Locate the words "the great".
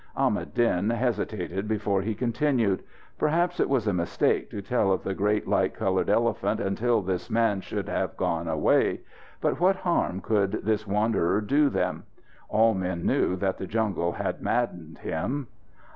5.03-5.47